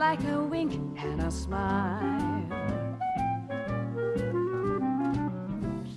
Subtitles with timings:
[0.00, 2.42] like a wink and a smile.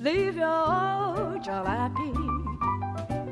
[0.01, 2.11] Leave your jalopy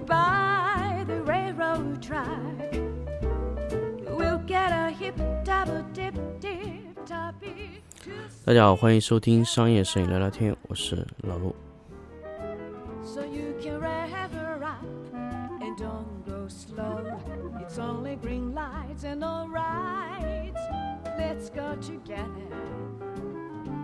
[0.07, 2.79] by the railroad track.
[4.15, 7.81] We'll get a hip double dip dip toppy.
[8.45, 11.53] 大家好，欢迎收听商业摄影聊聊天，我是老陆。
[21.41, 22.55] Let's go together.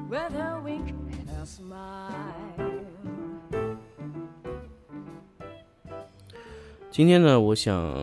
[0.08, 2.12] With a wink and a smile.
[6.92, 7.96] 今天呢，我想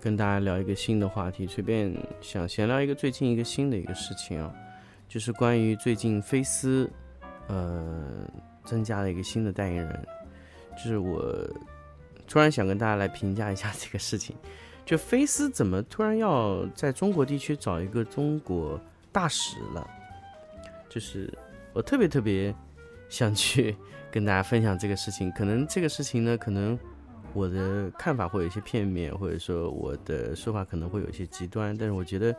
[0.00, 4.50] 跟大家聊一个新的话题，随便想闲聊一个最近一个新的一个事情啊，
[5.06, 6.90] 就是关于最近菲斯，
[7.48, 8.26] 呃，
[8.64, 10.06] 增加了一个新的代言人，
[10.74, 11.30] 就是我
[12.26, 14.34] 突然想跟大家来评价一下这个事情，
[14.86, 18.80] 就菲斯怎么突然要在中国地区找一个中国
[19.12, 19.86] 大使了，
[20.88, 21.30] 就是
[21.74, 22.54] 我特别特别
[23.10, 23.76] 想去
[24.10, 26.78] 跟大家分享这个事情，可能这个事情呢，可能。
[27.34, 32.34] 我的看法会有一些片面，或者说我的说法可能会有一些极端，但是我觉得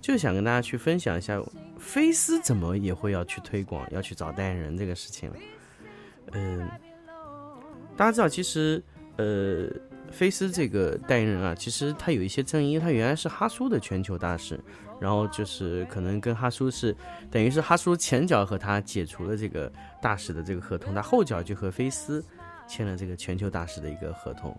[0.00, 1.40] 就想跟大家去分享一下，
[1.78, 5.36] 菲斯怎么也会要去推广，要去找代言人这个事情了。
[6.32, 6.68] 嗯、
[7.96, 8.82] 大家知道，其实
[9.18, 9.70] 呃，
[10.10, 14.58] 菲斯这个代言人啊，其实他有一些争议，他原来是哈苏的全球大使，
[15.00, 16.94] 然后就是可能跟哈苏是
[17.30, 22.24] 等于是哈苏前脚和他解除了这个大使的这个合同，他后脚就和菲斯。
[22.70, 24.54] 签了这个全球大使的一个合同，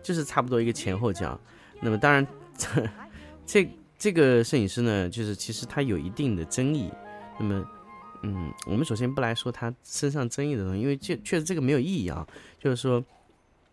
[0.00, 1.36] 就是差不多一个前后脚。
[1.80, 2.88] 那么当然， 这
[3.44, 6.88] 这这个摄影师呢，就是其实他有一定的争议。
[7.36, 7.68] 那么，
[8.22, 12.24] 嗯，我们首先不来说他身上争议的东西，因为这确实这个没有意义啊。
[12.60, 13.04] 就是说，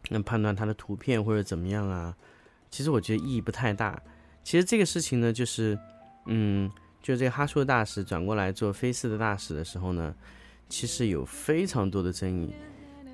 [0.09, 2.15] 那判断他的图片或者怎么样啊，
[2.69, 4.01] 其实我觉得意义不太大。
[4.43, 5.77] 其实这个事情呢，就是，
[6.25, 6.69] 嗯，
[7.01, 10.13] 就这个哈苏的大使转过来做菲斯的大使的时候呢，
[10.67, 12.53] 其实有非常多的争议。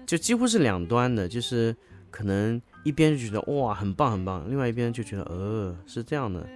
[0.05, 1.75] 就几乎是两端的，就是
[2.09, 6.49] 可能一边就觉得哇很棒很棒，另外一边就觉得呃是这样的，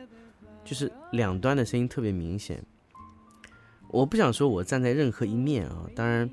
[0.65, 2.63] 就是两端的声音特别明显。
[3.89, 6.27] 我不想说我站在任何一面啊，当然，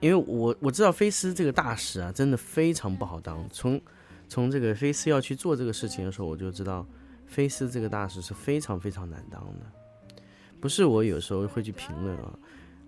[0.00, 3.46] 因为我我知道菲斯这个大使啊，真的非常不好当。
[3.50, 3.80] 从
[4.28, 6.86] 从这个菲斯要去做这个事情的时候，我就知道
[7.26, 10.22] 菲斯这个大使是非常非常难当的。
[10.60, 12.38] 不是我有时候会去评论啊。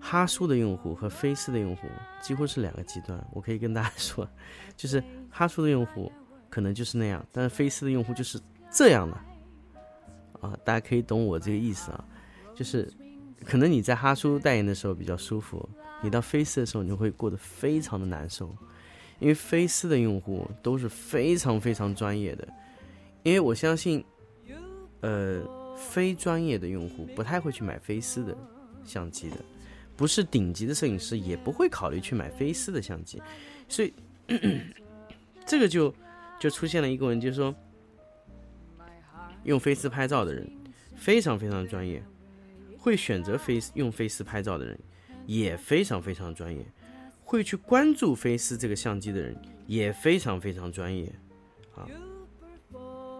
[0.04, 1.86] 哈苏的用户和菲斯的用户
[2.20, 4.28] 几乎是两个极端，我可以跟大家说，
[4.76, 5.00] 就是
[5.30, 6.10] 哈苏的用户
[6.50, 9.16] 可能就是那样，但是菲斯的用户就是这样的，
[10.40, 12.04] 啊，大家可以懂我这个意思啊，
[12.52, 12.92] 就是
[13.44, 15.68] 可能你在哈苏代言的时候比较舒服，
[16.02, 18.54] 你到菲斯的时候你就会过得非常的难受，
[19.18, 22.46] 因为菲斯的用户都是非常非常专业的，
[23.22, 24.04] 因为我相信，
[25.00, 25.42] 呃，
[25.76, 28.36] 非专业的用户不太会去买菲斯的
[28.84, 29.36] 相机的。
[29.94, 33.22] 不是顶级的摄影师也不会考虑去买菲斯的相机，
[33.68, 33.92] 所以
[35.46, 35.94] 这个就
[36.40, 37.54] 就出现了一个问题，就是说
[39.44, 40.50] 用菲斯拍照的人
[40.96, 42.02] 非常非常专业，
[42.78, 44.76] 会选择菲斯用菲斯拍照的人
[45.26, 46.64] 也非常非常专业，
[47.24, 51.12] 会去关注菲斯这个相机的人也非常非常专业
[51.74, 51.86] 啊。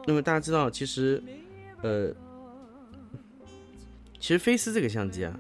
[0.07, 1.23] 那么大家知道，其实
[1.83, 2.13] 呃，
[4.19, 5.39] 其实菲斯这个相机啊。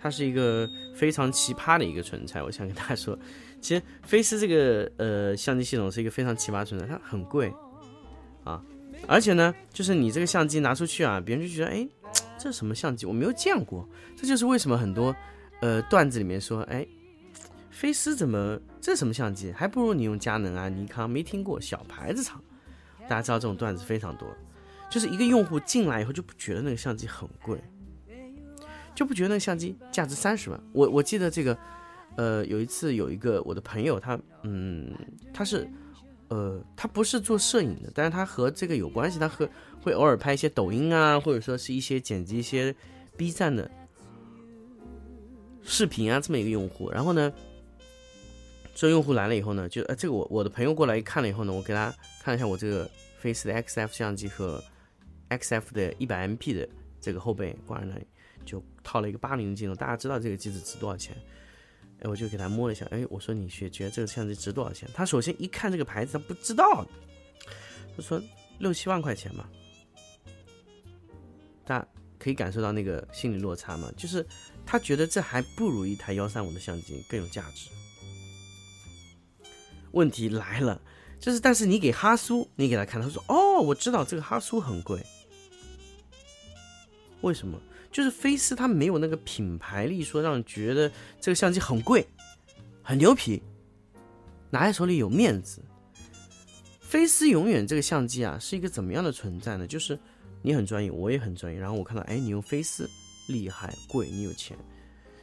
[0.00, 3.18] 它是一个非常奇葩的一个存在，我想跟大家说，
[3.60, 7.52] 其实菲斯这个呃相机系统是一个非常奇葩存在，它很贵
[8.44, 8.62] 啊，
[9.08, 11.88] 而且呢，就是你这个相机拿出去啊，别人就觉得，哎，
[12.38, 13.06] 这是什么相机？
[13.06, 13.88] 我没有见过。
[14.16, 15.12] 这就是为什么很多
[15.60, 16.86] 呃段子里面说，哎，
[17.70, 19.52] 菲斯怎么这什么相机？
[19.52, 22.42] 还不如你用佳能啊、尼康，没听过小牌子厂。
[23.08, 24.28] 大家知道这种段子非常多，
[24.90, 27.58] 就是一个用户进来以后就不觉得那个相机很贵。
[28.94, 30.60] 就不觉得那个相机价值三十万。
[30.72, 31.56] 我我记得这个，
[32.16, 34.92] 呃，有一次有一个我的朋友，他嗯，
[35.32, 35.70] 他是，
[36.26, 39.48] 呃，他不是做摄影的，但是他和这个有关系，他和
[39.80, 42.74] 会偶尔拍一些抖音啊，或者说是一些剪辑一些
[43.16, 43.70] B 站的
[45.68, 46.90] 视频啊，这么一个用户。
[46.90, 47.32] 然后呢，
[48.74, 54.64] 这用户来了以后呢，就呃，这个我我的朋友过来看了以后呢，我给他看了一下我这个 Face 的 XF 相机和
[55.28, 56.68] XF 的一百 MP 的
[57.00, 58.06] 这个后背挂在那里。
[58.44, 61.14] 就套了一个八零的镜头，大家知道这个机子值多少钱？
[62.00, 64.88] 哎，我就给他摸了一下，哎，我说你学觉得这个相机值多少钱？
[64.94, 66.86] 他首先一看这个牌子，他不知道，
[67.94, 68.18] 他说
[68.58, 69.46] 六七万块钱嘛。
[71.66, 71.86] 大家
[72.18, 74.24] 可以感受到那个心理落差嘛，就是
[74.70, 77.70] 他觉得这还不如一台幺三五的相机更有价值。
[79.92, 80.78] 问题来了，
[81.18, 85.02] 就是但是你给哈苏，你给他看，他说哦，我知道这个哈苏很贵。
[87.22, 87.58] 为什么？
[87.90, 92.06] 就是菲斯它没有那个品牌力，说让人觉得这个相机很贵，
[92.82, 93.42] 很牛皮，
[94.50, 95.62] 拿在手里有面子。
[96.78, 99.66] 菲斯永远这个相机啊，是一个怎么样的存在呢？
[99.66, 99.98] 就是
[100.42, 102.88] 你很专业，我也很专业，然后我看到，哎，你用菲斯
[103.28, 104.58] 厉害贵，你有钱。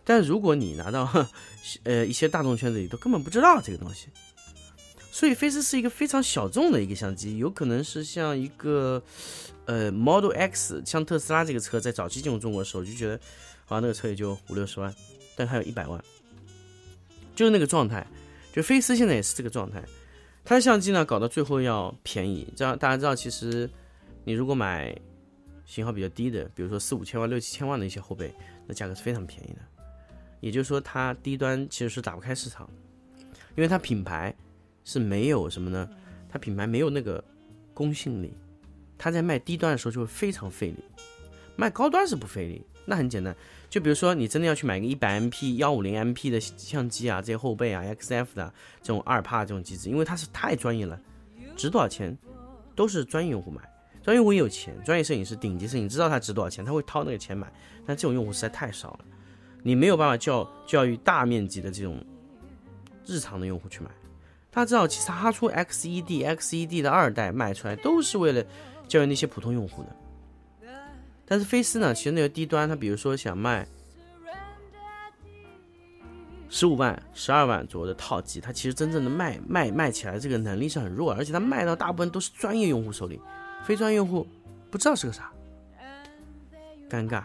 [0.05, 1.11] 但如果你拿到，
[1.83, 4.07] 呃，一些大众圈子里都根本不知道这个东西，
[5.11, 9.01] 所以菲斯是一个非常小众的一个相机，有可能是像一个，
[9.65, 13.19] 呃，Model X，像特斯拉这个车在早期进入中国的时候，就觉得，
[13.65, 14.93] 好像那个车也就五六十万，
[15.35, 16.03] 但它有一百万，
[17.35, 18.05] 就是那个状态。
[18.53, 19.83] 就菲斯现在也是这个状态。
[20.45, 22.47] 它的相机呢，搞到最后要便宜。
[22.55, 23.67] 这样大家知道，其实
[24.23, 24.95] 你如果买
[25.65, 28.33] 型号比较低的，比如说四五千万、六七千万的一些后背，
[28.65, 29.59] 那价格是非常便宜的。
[30.39, 32.69] 也就是说，它低端其实是打不开市场，
[33.55, 34.33] 因为它品牌
[34.83, 35.89] 是没有什么呢？
[36.29, 37.23] 它品牌没有那个
[37.73, 38.33] 公信力。
[38.97, 40.83] 它在卖低端的时候就会非常费力，
[41.55, 42.61] 卖高端是不费力。
[42.85, 43.35] 那很简单，
[43.69, 51.01] 就比如说你真的要去买个一百 MP、幺五零 MP 的相机啊，这些后背啊、XF 的这种二帕这种机子，因为它是太专业了，
[51.57, 52.15] 值多少钱
[52.75, 53.61] 都是专业用户买。
[54.05, 57.51] 专业用户有钱，专业摄影师、顶级摄影知道它值多少钱，他会掏那个钱买。
[57.87, 58.99] 但这种用户实在太少了，
[59.63, 62.05] 你没有办法教教育大面积的这种
[63.03, 63.89] 日常的用户去买。
[64.51, 68.45] 大家知道，其实他出 XED、XED 的二代卖出来都是为了
[68.87, 70.69] 教育那些普通用户的。
[71.25, 73.67] 但是菲斯呢，其实那个低端，他比如说想卖
[76.47, 83.19] 十五万、十二万左右的套机，它其实真正的卖卖卖起来这个能力是很弱，而且它卖到大部分都是专业用户手里，
[83.65, 84.27] 非专业用户
[84.69, 85.31] 不知道是个啥，
[86.87, 87.23] 尴尬。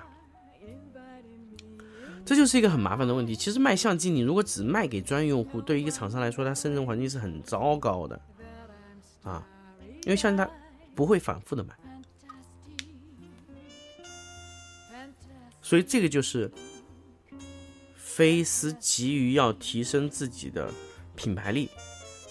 [2.25, 3.37] 这就是一个很麻烦的问题。
[3.37, 8.21] 其实卖相机，你如果只卖给专业用户，对于一个厂商来说，它生存环境是很糟糕的
[9.23, 9.47] 啊，
[10.05, 10.49] 因为相机它
[10.95, 11.75] 不会反复的买。
[15.61, 16.51] 所以这个就是
[17.97, 20.73] 菲斯急于要提升自己的
[21.17, 21.69] 品牌力、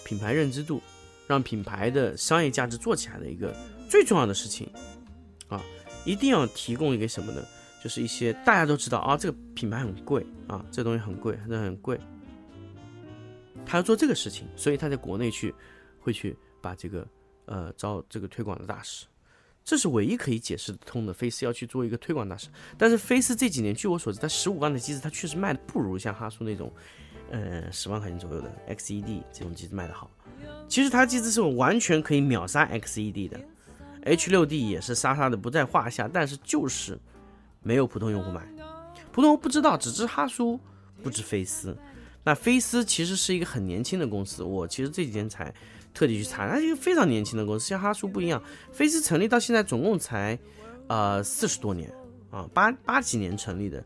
[0.04, 0.82] 品牌认知度，
[1.26, 3.54] 让品牌的商业价值做起来的一个
[3.90, 4.70] 最重要的事情
[5.48, 5.60] 啊！
[6.04, 7.42] 一定要提供一个什么呢？
[7.82, 11.98] 就是一些大家都知道啊，这个品牌很贵啊，这东西很贵，那很贵。
[13.66, 15.52] 他要做这个事情，所以他在国内去
[15.98, 17.06] 会去把这个
[17.46, 19.06] 呃招这个推广的大使。
[19.64, 21.12] 这是唯一可以解释得通的。
[21.12, 22.48] 菲斯要去做一个推广大使，
[22.78, 26.72] 但是菲斯这几年，据我所知，他十五万的机子，它确实卖的不如像哈苏那种，
[27.30, 30.10] 呃，十万块钱左右的 XED 这种机子卖的好。
[30.68, 33.38] 其实它机子是完全可以秒杀 XED 的
[34.04, 36.98] ，H6D 也是杀杀的不在话下，但是就是
[37.62, 38.46] 没有普通用户买，
[39.12, 40.58] 普通用户不知道，只知哈苏，
[41.02, 41.76] 不知菲斯。
[42.22, 45.52] 那菲斯其实是一个很年轻的公司，我其实这几天才。
[45.92, 48.40] 特地去查，它是一个非常年轻的公司，像哈苏不一样。
[48.70, 50.38] 菲斯成立到现在总共才，
[50.86, 51.92] 呃，四十多年
[52.30, 53.84] 啊，八八几年成立的。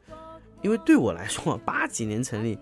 [0.60, 2.58] 因为对我来说， 八几年成立，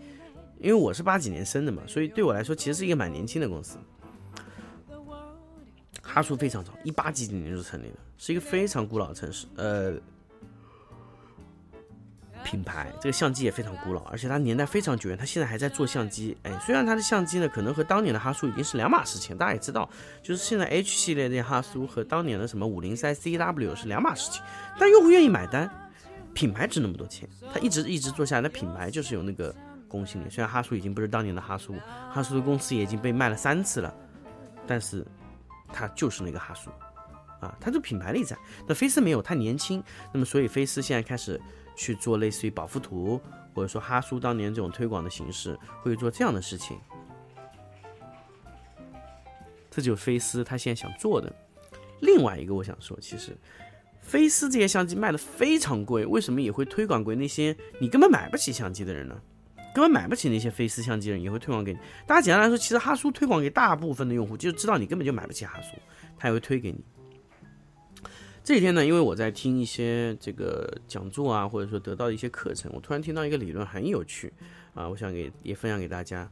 [0.60, 3.78] 因为我是八几年生的嘛，所以对我来说其实是一个蛮年轻的公司。
[6.12, 9.94] 哈苏非常早，一八几几年就成立了，是一个非常古老的城市，呃。
[12.44, 16.36] 品牌这个相机也非常古老，而且它年代非常久远，它现在还在做相机。
[16.42, 19.88] 哎，虽然它的相机呢，可能和当年的哈苏已经是两码事情，大家也知道，
[20.24, 24.42] 就是现在 H 系列的哈苏和当年的什么五零三 CW 是两码事情，
[24.76, 25.70] 但用户愿意买单，
[26.34, 29.54] 品牌值那么多钱，它一直一直做下来，那品牌就是有那个
[29.86, 30.28] 公信力。
[30.28, 31.76] 虽然哈苏已经不是当年的哈苏，
[32.10, 33.94] 哈苏的公司也已经被卖了三次了，
[34.66, 35.06] 但是
[35.72, 36.70] 它就是那个哈苏，
[37.40, 38.36] 啊，它就品牌力在。
[38.68, 41.40] 那菲斯没有，太年轻，那么所以菲斯现在开始。
[41.74, 43.18] 去做类似于保肤图，
[43.54, 46.78] 或者说哈苏当年这种推广的形式，会做这样的事情。
[49.70, 51.34] 这就是菲斯他现在想做的。
[52.00, 53.34] 另外一个我想说，其实
[54.02, 59.18] 菲斯这些相机卖的非常贵，为什么也会推广给那些你根本买不起相机的人呢？
[59.74, 61.78] 根本买不起那些菲斯相机的人也会推广给你。
[62.06, 65.76] 大家简单来说，其实哈苏推广给大部分的用户，就知道你根本就买不起哈苏，
[66.18, 66.84] 他也会推给你。
[68.44, 74.32] 这几天呢，因为我在听一些这个讲座啊，或者说得到一些课程，我突然听到一个理论很有趣
[74.74, 76.28] 啊，我想给也分享给大家。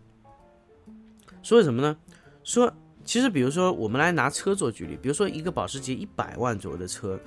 [1.43, 1.97] 说什么呢？
[2.43, 2.73] 说
[3.05, 7.19] 其实比如说我们来拿车做举例，比如说一个保时捷一百万左右的车，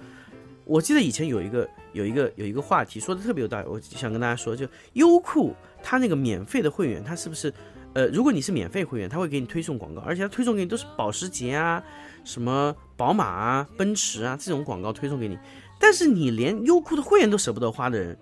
[0.65, 7.53] 我记得以前有一个有一个有一个话题说的特别有道理，我想跟大家说，就优酷它那个免费的会员，它是不是
[7.93, 11.83] 呃，如果你是免费会员，它会给你推送广告，而且它推送给你都是保时捷啊。
[12.23, 15.37] 什么宝马啊、奔驰啊这种广告推送给你，
[15.79, 18.17] 但是你连优酷的会员都舍不得花的人，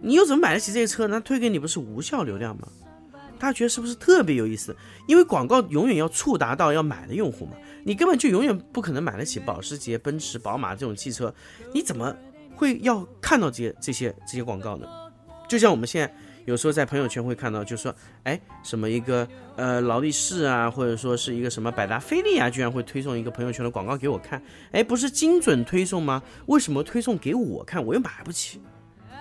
[0.00, 1.08] 你又怎么买得起这些车？
[1.08, 2.68] 那推给你不是无效流量吗？
[3.42, 4.76] 大家觉得是不是特别有意思？
[5.08, 11.34] 因为广告永远要触达到要买的用户嘛，你根本就永远不可能买得起保时捷、奔驰、宝马这种汽车，
[11.74, 12.14] 你怎么
[12.54, 14.86] 会要看到这些这些这些广告呢？
[15.48, 26.22] 就像我们现在有时候在朋友圈会看到，就说，哎，什么一个呃劳力士啊，或者说是一个什么百达翡丽啊，居然会推送一个朋友圈的广告给我看，哎，不是精准推送吗？
[26.46, 28.60] 为什么推送给我看，我又买不起，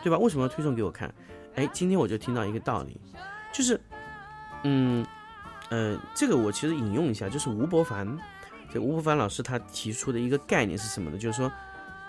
[0.04, 0.20] 对吧？
[0.20, 1.12] 为什么要推送给我看？
[1.56, 3.02] 哎，今天我就听到一个道理，
[3.52, 3.82] 就是，
[4.64, 5.06] 嗯，
[5.70, 8.08] 呃，这个我其实引用一下，就是吴伯凡，
[8.74, 11.18] 这吴伯凡老师他提出的一个概念是什么呢？
[11.18, 11.52] 就是说，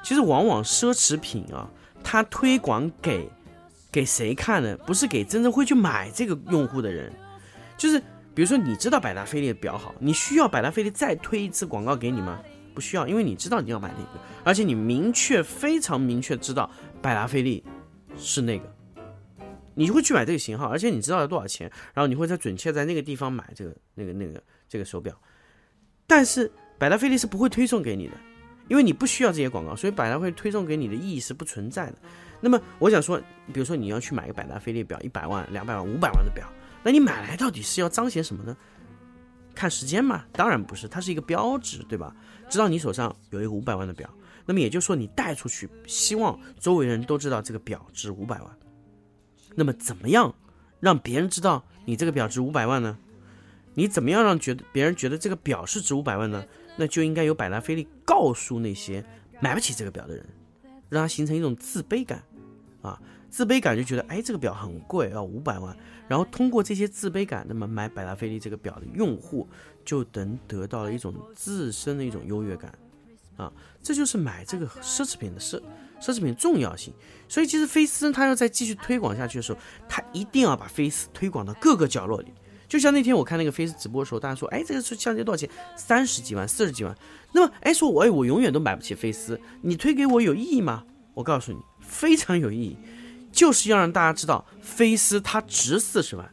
[0.03, 1.69] 其实往往奢侈品啊，
[2.03, 3.29] 它推广给
[3.91, 4.77] 给谁看呢？
[4.87, 7.13] 不是给真正会去买这个用户的人，
[7.77, 7.99] 就是
[8.35, 12.39] 比如说你知道百达翡丽的表好，你需要百达翡丽再推一次广告给你吗？
[12.75, 17.63] 不需要，因为你知道你要买那个，而且你明确非常明确知道百达翡丽
[18.17, 18.65] 是那个。
[19.75, 25.17] 你会去买这个型号，而且你知道要多少钱，然后你会在准确在那个地方买这个那个那个这个手表。
[26.07, 28.15] 但是百达翡丽是不会推送给你的，
[28.69, 31.95] 因为你不需要这些广告，所以百达会推送给你的意义是不存在的。
[32.41, 33.21] 那么我想说，
[33.53, 36.47] 比如说你要去买个百达翡丽表，一百万、两百万、五百万的表，
[36.83, 38.57] 那你买来到底是要彰显什么呢？
[39.55, 40.25] 看时间吗？
[40.33, 42.15] 当然不是，它是一个标志，对吧？
[42.49, 44.09] 知道你手上有一个五百万的表，
[44.45, 48.59] 那么也就是说你带出去，希望周围人都知道这个表值五百万。
[49.55, 50.35] 那么怎么样
[50.81, 52.99] 让别人知道你这个表值五百万呢？
[53.75, 56.45] 你怎么样让觉得别人觉得这个表是值五百万呢？
[56.77, 59.05] 那就应该由百达翡丽告诉那些
[59.41, 60.27] 买不起这个表的人，
[60.89, 62.23] 让他形成一种自卑感，
[62.81, 65.77] 啊，自卑感就觉得哎这个表很贵要五百万，
[66.09, 69.47] 然后通过这些自卑感，那么买百达翡丽这个表的用户
[69.85, 72.79] 就能得到了一种自身的一种优越感，
[73.37, 75.63] 啊，这就是买这个奢侈品的事。
[76.03, 76.93] 奢侈品重要性，
[77.29, 82.35] 所以其实菲斯他要再继续推广下去的时候，他一定要把菲斯推广到各个角落里。
[82.69, 85.49] 就像那天我看那个菲斯直播的时候，大家说，哎，这个是相机多少钱？
[85.77, 86.97] 三十几万、四十几万。
[87.33, 90.85] 那么，哎，说我哎，我永远都买不起菲斯，你推给我有意义吗？
[91.15, 92.77] 我告诉你，非常有意义，
[93.31, 96.29] 就是要让大家知道菲斯它值四十万。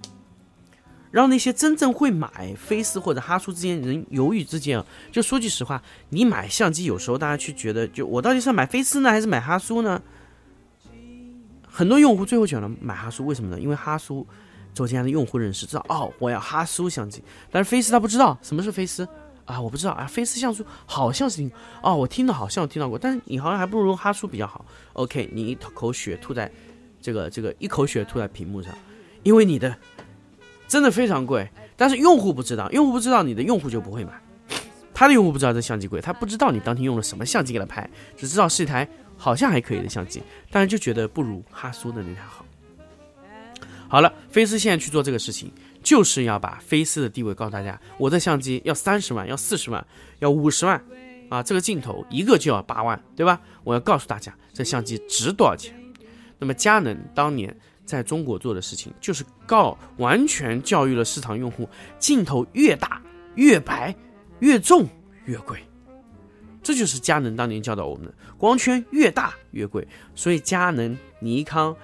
[1.11, 9.99] 让那些真正会买菲斯或者哈苏之间人犹豫之间啊，就说句实话，你买相机有时候大家去觉得，就我到底是买菲斯呢，还是买哈苏呢？
[11.67, 13.59] 很多用户最后选了买哈苏，为什么呢？
[13.59, 14.25] 因为哈苏
[14.73, 19.07] 周间的用户认识知道，哦，我要哈苏相机，但是菲斯他不知道什么是菲斯
[19.45, 21.49] 啊，我不知道啊，菲斯像素好像是
[21.81, 24.63] 哦，我听的好像听到过，但是你好像还不如用哈苏比较好。
[24.93, 26.51] OK，你一口血吐在
[27.01, 28.71] 这个这个一口血吐在屏幕上，
[29.23, 29.75] 因为你的。
[30.69, 34.11] 真的非常贵，但是用户不知道，用户不知道你的用户就不会买，
[34.93, 40.21] 他的用户不知道这相机贵，他不知道你当天用了什么相机给他拍，只知道是一台好像还可以的相机，
[40.51, 42.45] 但是就觉得不如哈苏的那台好。
[43.89, 49.83] 好了，菲斯现在去做这个事情，就是要把菲斯的地位告诉大家，我的相机要三十万，要四十万，
[50.19, 50.79] 要五十万，
[51.29, 53.41] 啊，这个镜头一个就要八万，对吧？
[53.63, 55.73] 我要告诉大家，这相机值多少钱。
[56.37, 57.57] 那么佳能当年。
[57.89, 61.67] 在中国做的事情就是告完全教育了市场用户，
[61.97, 63.01] 镜头越大
[63.33, 63.95] 越白，
[64.41, 64.87] 越重
[65.25, 65.57] 越贵，
[66.61, 68.13] 这就是佳能当年教导我们的。
[68.37, 71.75] 光圈越大越贵，所以佳能、尼康、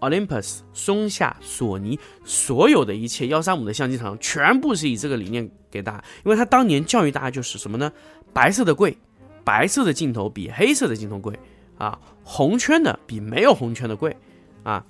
[0.00, 7.92] Olympus、松下、索尼所有的一切幺三五的相机厂全部是以这个理念给大家，因为他当年教育大家就是什么呢？
[8.32, 8.98] 白色的贵，
[9.44, 11.38] 白色的镜头比黑色的镜头贵
[11.78, 14.16] 啊，红圈的比没有红圈的贵
[14.64, 14.84] 啊。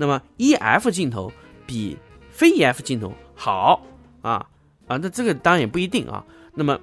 [0.00, 1.32] 那么 E F 镜头
[1.66, 1.98] 比
[2.30, 3.82] 非 E F 镜头好
[4.22, 4.46] 啊
[4.86, 6.24] 啊，那这个当然也不一定啊。
[6.54, 6.78] 那么，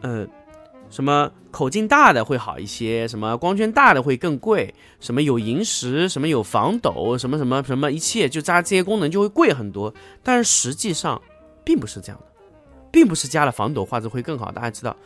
[0.00, 0.24] 呃，
[0.88, 9.92] 什么口径大的会好一些，什么光圈大的会更贵，什么有萤石，什么有防抖，什么什么什么一切就加这些功能就会贵很多。
[10.22, 11.20] 但是实际上
[11.64, 12.26] 并不是这样的，
[12.92, 14.52] 并不是加了防抖画质会更好。
[14.52, 14.96] 大家知道，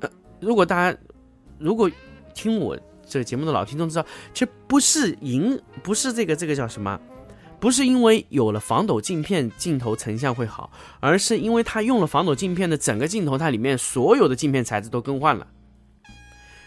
[0.00, 0.08] 呃，
[0.40, 0.98] 如果大家
[1.58, 1.90] 如果
[2.32, 2.74] 听我。
[3.06, 7.00] 这个节目的老听众知道，其实不是银，不是这个这个叫什么，
[7.60, 10.70] 不是因为有了防抖镜片，镜头成像会好，
[11.00, 15.46] 而是因为它用了防抖镜片的整个镜头，它里面所有的镜片材质都更换了，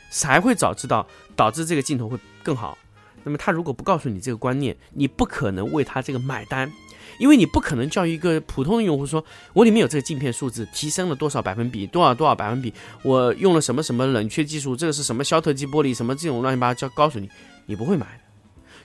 [0.09, 2.77] 才会早知道导致这个镜头会更好。
[3.23, 6.71] 那么他如果不告诉你这个观念，你不可能为他这个买单。
[7.17, 17.29] 因为你不可能叫一个普通的用户说，我里面有这个镜片数字提升了多少百分比，多少多少百分比，我用了什么什么冷却技术，这个是什么肖特基玻璃，什么这种乱七八糟，告诉你，
[17.65, 18.23] 你不会买的。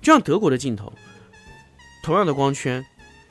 [0.00, 0.92] 就像德国的镜头，
[2.02, 2.84] 同样的光圈，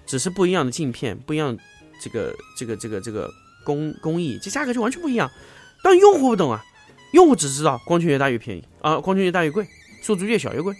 [0.05, 1.57] 只是不一样的镜片，不一样
[1.99, 3.29] 这个这个这个这个
[3.63, 5.29] 工工艺，这价格就完全不一样。
[5.83, 6.63] 但用户不懂啊，
[7.13, 9.67] 用户只知道光圈越大越便宜啊，光圈越大越贵，
[10.01, 10.75] 数字越小越贵，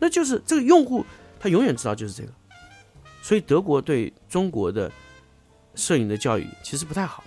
[0.00, 1.06] 那就是这个用户
[1.38, 2.32] 他永远知道就是这个。
[3.24, 4.92] 所以德国对中国的
[5.74, 7.24] 摄影的教育其实不太好，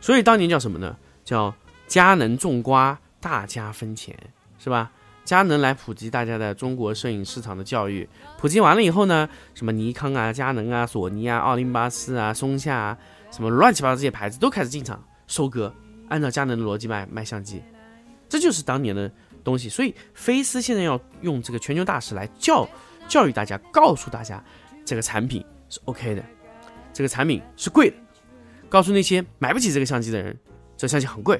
[0.00, 0.96] 所以当年叫什么呢？
[1.22, 1.54] 叫
[1.86, 4.16] 佳能种瓜，大家分钱。
[4.62, 4.90] 是吧？
[5.24, 8.06] 佳能来普及大家的中国摄影市场的教育，
[8.38, 12.98] 普及完了以后呢，什么尼康啊、佳能啊、索尼啊、奥林巴斯啊、松下啊，
[13.30, 15.74] 什么乱七八糟这些牌子都开始进场收割，
[16.10, 17.62] 按照佳能的逻辑卖卖相机，
[18.28, 19.10] 这就是当年的
[19.42, 19.66] 东西。
[19.68, 22.68] 所以菲斯现在要用这个全球大使来教
[23.10, 24.42] 教育大家，告诉大家
[24.86, 26.24] 这个产品是 OK 的，
[26.94, 27.96] 这个产品是贵的，
[28.68, 30.34] 告诉那些买不起这个相机的人，
[30.76, 31.38] 这相机很贵，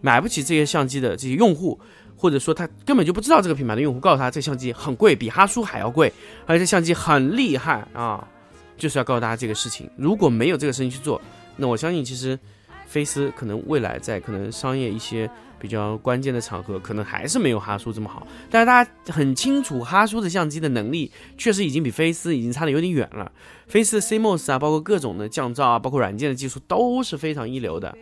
[0.00, 1.80] 买不起这些相机的这些用户。
[2.16, 6.12] 或者说他根本就不知道这个品牌的用户告诉他这相机很贵，比哈苏还要贵，
[6.46, 8.28] 而且这相机很厉害啊，
[8.76, 9.90] 就是要告诉大家这个事情。
[9.96, 11.18] 如果没有这个事情去做，
[11.56, 12.38] 那我相信其实
[12.86, 15.30] 菲斯可能未来在可能商业一些
[15.60, 18.26] 比较关键的场合，可能还是没有哈苏这么好。
[18.50, 23.30] 但是大家很清楚，哈苏的相机的能力确实已经比菲斯已经差的有点远了。
[23.68, 27.96] 菲斯的 CMOS 啊，包括各种的降噪啊，包括软件的技术都是非常一流的。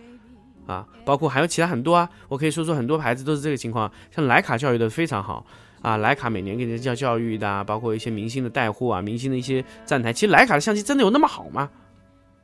[0.67, 3.91] 啊，包括还有其他很多啊，我可以说说很多牌子都是这个情况。
[4.15, 5.47] 像徕卡教育的非常好
[5.81, 10.13] 啊，徕卡每年给人家教育的，包括一些明星的带货啊，明星的一些站台。
[10.13, 11.71] 其实徕卡的相机真的有那么好吗？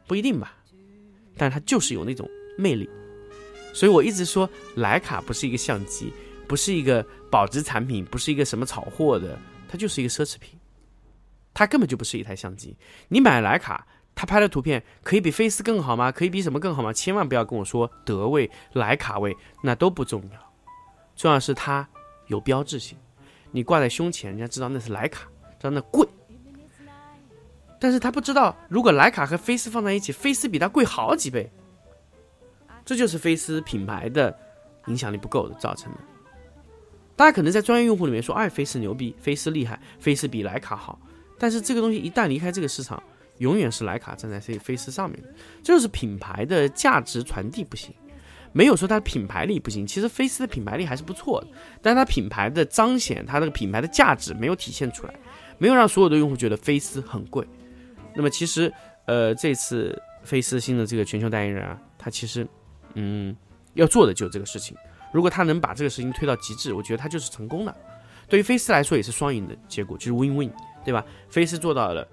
[0.07, 0.55] 不一定吧，
[1.37, 2.89] 但是它就是有那种魅力。
[3.75, 6.11] 所以我一直说，徕卡不是一个相机，
[6.49, 9.39] 不是一个保值产品，不是一个什么炒货的，
[9.69, 10.59] 它就是一个奢侈品，
[11.53, 12.75] 它根本就不是一台相机。
[13.09, 13.87] 你买徕卡。
[14.17, 16.13] 它拍的图片可以比菲斯更好吗？
[16.13, 16.93] 可以比什么更好吗？
[16.93, 20.53] 千万不要跟我说德味、徕卡味，那都不重要，
[21.17, 21.85] 重要是它
[22.29, 22.97] 有标志性，
[23.51, 25.27] 你挂在胸前，人家知道那是徕卡，
[25.59, 26.07] 知道那贵。
[27.81, 31.51] 但是他不知道，如果徕卡和菲斯放在一起，菲斯比它贵好几倍，
[32.85, 34.37] 这就是菲斯品牌的
[34.87, 35.99] 影响力不够造成的。
[37.17, 40.99] 大家可能在专业用户里面说，哎，菲斯牛逼，菲斯厉害，菲斯比莱卡好，
[41.39, 43.01] 但是这个东西一旦离开这个市场，
[43.39, 45.23] 永远是莱卡站在菲菲斯上面，
[45.63, 47.95] 这就是品牌的价值传递不行，
[48.53, 51.47] 没有说它品牌力不行，其实菲斯的品牌力还是不错的，
[51.81, 55.15] 但是它品牌的彰显，它这个品牌的价值没有体现出来，
[55.57, 57.47] 没有让所有的用户觉得菲斯很贵。
[58.13, 58.73] 那么其实，
[59.07, 62.47] 呃，这次菲斯新的这个全球代言人啊，他其实，
[62.95, 63.35] 嗯，
[63.75, 64.77] 要做的就是这个事情，
[65.13, 67.75] 如果他能把这个事情推到极致，我觉得他就是成功的。
[68.29, 70.51] 对于菲斯来说也是双赢的结果，就是 win win，
[70.85, 71.05] 对吧？
[71.29, 72.09] 菲斯做到了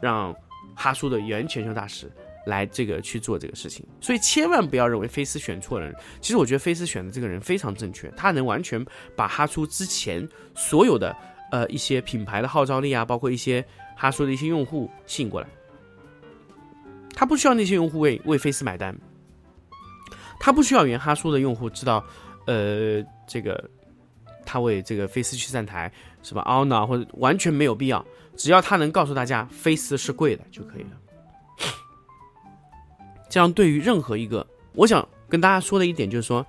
[0.00, 0.34] 让
[0.74, 2.10] 哈苏的原全球大使
[2.46, 5.94] 来这个去做这个事情，所以千万不要认为菲斯选错人。
[6.22, 8.82] 其实我觉得菲斯选的这个人非常正确，他能完全
[9.14, 11.14] 把哈苏之前所有的
[11.52, 13.62] 呃一些品牌的号召力啊，包括一些
[13.94, 15.46] 哈苏的一些用户吸引过来。
[17.14, 18.96] 他不需要那些用户为为菲斯买单，
[20.40, 22.04] 他不需要原哈苏的用户知道，
[22.46, 23.70] 呃，这个
[24.44, 28.04] 他为这个菲斯去站台是吧？honor 或者完全没有必要。
[28.36, 30.90] 只要他能告诉大家菲斯是贵的就可以了，
[33.28, 36.46] 这样对于任何一个，我想跟大家说的一点就是说，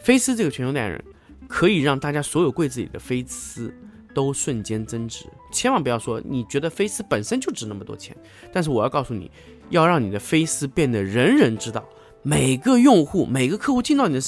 [0.00, 1.02] 菲斯这个全球代言人
[1.48, 3.74] 可以让大家所有柜子里的菲斯
[4.14, 5.24] 都瞬间增值。
[5.50, 8.14] 千万不要说你觉得菲斯本身就值那么多钱，
[8.52, 9.30] 但是我要告诉你，
[9.70, 11.82] 要让你的菲斯变得人人知道，
[12.22, 14.20] 每个用户、每个客户进到你的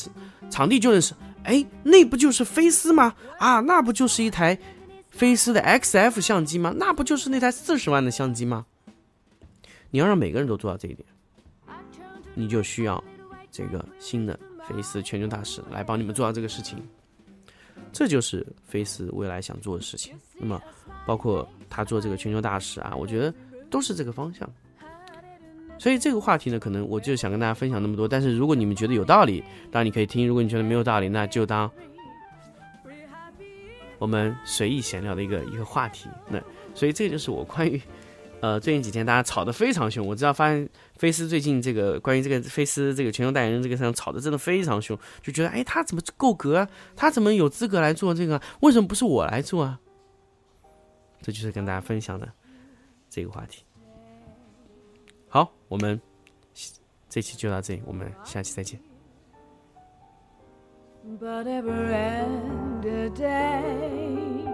[0.50, 3.14] 场地就认识，哎，那不就是菲斯吗？
[3.38, 4.58] 啊，那不就是一台。
[5.10, 6.72] 菲斯的 XF 相机吗？
[6.74, 8.64] 那不就是那台四十万的相机吗？
[9.90, 11.06] 你要让每个人都做到这一点，
[12.34, 13.04] 你就需要
[13.50, 16.82] 这个新的菲斯全球大使来帮你们做到这个事情。
[17.92, 20.18] 这就是菲斯未来想做的事情。
[20.38, 20.58] 那么，
[21.06, 23.34] 包括他做这个全球大使啊，我觉得
[23.68, 24.50] 都是这个方向。
[25.82, 28.06] 所以这个话题呢，可能我就想跟大家分享那么多。
[28.06, 31.68] 但是如果你们觉得有道理，当然你可以听；如果你觉得没有道理，那就当。
[33.98, 36.40] 我们随意闲聊的一个一个话题，那
[36.72, 37.82] 所以这就是我关于，
[38.38, 40.06] 呃，最近几天大家吵得非常凶。
[40.06, 40.68] 我知道发现
[40.98, 46.68] 菲斯最近这个关于这个菲斯这个全球代言人这个事情吵得真的非常凶，就觉得哎，他怎么够格啊？
[46.94, 48.40] 他怎么有资格来做这个？
[48.60, 49.80] 为什么不是我来做啊？
[51.20, 52.28] 这就是跟大家分享的
[53.10, 53.64] 这个话题。
[55.32, 55.98] 好，我们
[57.08, 58.78] 这期就到这里，我们下期再见。
[61.18, 64.46] but ever end a day.